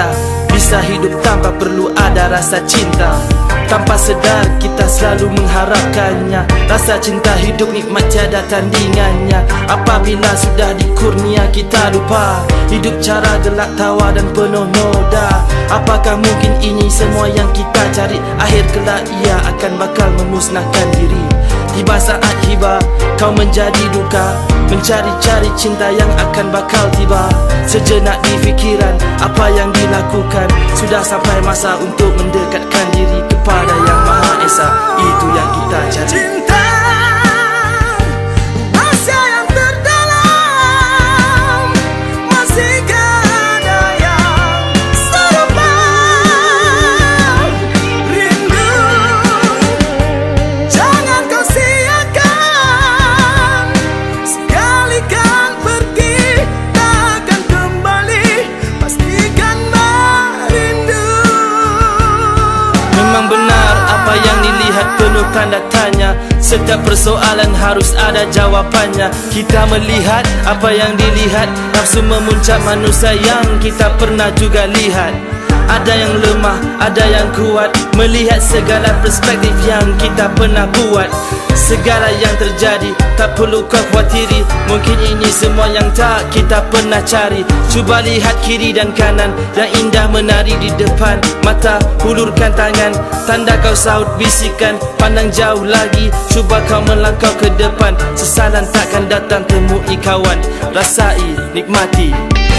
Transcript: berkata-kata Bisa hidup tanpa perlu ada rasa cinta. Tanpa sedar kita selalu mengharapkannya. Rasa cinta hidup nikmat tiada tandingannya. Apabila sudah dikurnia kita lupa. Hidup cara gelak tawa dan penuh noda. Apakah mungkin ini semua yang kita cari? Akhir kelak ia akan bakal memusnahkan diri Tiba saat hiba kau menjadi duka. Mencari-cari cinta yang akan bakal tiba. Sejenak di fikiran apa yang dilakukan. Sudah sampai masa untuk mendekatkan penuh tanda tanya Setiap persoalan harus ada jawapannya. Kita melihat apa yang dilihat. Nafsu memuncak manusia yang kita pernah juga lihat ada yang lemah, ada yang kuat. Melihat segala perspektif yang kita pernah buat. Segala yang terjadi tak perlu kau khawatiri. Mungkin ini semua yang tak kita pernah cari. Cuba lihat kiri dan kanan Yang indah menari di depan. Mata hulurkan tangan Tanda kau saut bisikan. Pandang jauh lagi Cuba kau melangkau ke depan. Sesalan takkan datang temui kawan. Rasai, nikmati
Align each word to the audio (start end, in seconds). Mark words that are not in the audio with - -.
berkata-kata 0.00 0.28
Bisa 0.50 0.82
hidup 0.82 1.14
tanpa 1.22 1.54
perlu 1.56 1.88
ada 1.94 2.28
rasa 2.28 2.60
cinta. 2.66 3.16
Tanpa 3.70 3.94
sedar 3.94 4.44
kita 4.58 4.82
selalu 4.82 5.30
mengharapkannya. 5.38 6.42
Rasa 6.66 6.98
cinta 6.98 7.32
hidup 7.38 7.70
nikmat 7.70 8.02
tiada 8.10 8.42
tandingannya. 8.50 9.46
Apabila 9.70 10.30
sudah 10.36 10.74
dikurnia 10.74 11.48
kita 11.54 11.94
lupa. 11.94 12.42
Hidup 12.66 12.98
cara 12.98 13.38
gelak 13.40 13.72
tawa 13.78 14.10
dan 14.10 14.26
penuh 14.34 14.66
noda. 14.68 15.46
Apakah 15.70 16.18
mungkin 16.18 16.52
ini 16.60 16.90
semua 16.90 17.30
yang 17.30 17.48
kita 17.54 17.88
cari? 17.94 18.18
Akhir 18.42 18.66
kelak 18.74 19.06
ia 19.22 19.38
akan 19.54 19.72
bakal 19.78 20.10
memusnahkan 20.18 20.88
diri 20.98 21.39
Tiba 21.74 21.96
saat 21.98 22.36
hiba 22.46 22.78
kau 23.18 23.34
menjadi 23.34 23.84
duka. 23.90 24.36
Mencari-cari 24.70 25.50
cinta 25.58 25.90
yang 25.90 26.10
akan 26.14 26.54
bakal 26.54 26.86
tiba. 26.94 27.26
Sejenak 27.66 28.22
di 28.22 28.38
fikiran 28.38 28.94
apa 29.18 29.50
yang 29.50 29.74
dilakukan. 29.74 30.46
Sudah 30.78 31.02
sampai 31.02 31.42
masa 31.42 31.74
untuk 31.82 32.14
mendekatkan 32.14 32.69
penuh 65.20 65.28
tanda 65.36 65.60
tanya 65.68 66.16
Setiap 66.40 66.80
persoalan 66.88 67.52
harus 67.52 67.92
ada 68.00 68.24
jawapannya. 68.32 69.12
Kita 69.28 69.68
melihat 69.68 70.24
apa 70.48 70.72
yang 70.72 70.96
dilihat. 70.96 71.48
Nafsu 71.76 72.00
memuncak 72.00 72.60
manusia 72.64 73.12
yang 73.12 73.44
kita 73.60 73.92
pernah 74.00 74.32
juga 74.32 74.64
lihat 74.64 75.39
ada 75.70 75.94
yang 75.94 76.14
lemah, 76.18 76.58
ada 76.82 77.04
yang 77.06 77.28
kuat. 77.30 77.70
Melihat 77.94 78.42
segala 78.42 78.90
perspektif 79.06 79.54
yang 79.62 79.94
kita 80.02 80.26
pernah 80.34 80.66
buat. 80.66 81.06
Segala 81.54 82.10
yang 82.18 82.34
terjadi 82.34 82.90
tak 83.14 83.38
perlu 83.38 83.62
kau 83.70 83.78
khawatiri. 83.78 84.42
Mungkin 84.66 84.98
ini 84.98 85.30
semua 85.30 85.70
yang 85.70 85.86
tak 85.94 86.26
kita 86.34 86.66
pernah 86.66 86.98
cari. 87.06 87.46
Cuba 87.70 88.02
lihat 88.02 88.34
kiri 88.42 88.74
dan 88.74 88.90
kanan 88.90 89.30
Yang 89.54 89.70
indah 89.78 90.06
menari 90.10 90.58
di 90.58 90.74
depan. 90.74 91.22
Mata 91.46 91.78
hulurkan 92.02 92.50
tangan 92.58 92.90
Tanda 93.28 93.54
kau 93.62 93.76
saut 93.76 94.10
bisikan. 94.18 94.74
Pandang 94.98 95.30
jauh 95.30 95.62
lagi 95.62 96.10
Cuba 96.34 96.58
kau 96.66 96.82
melangkau 96.82 97.30
ke 97.38 97.46
depan. 97.54 97.94
Sesalan 98.18 98.66
takkan 98.74 99.06
datang 99.06 99.46
temui 99.46 99.94
kawan. 100.02 100.42
Rasai, 100.74 101.38
nikmati 101.54 102.49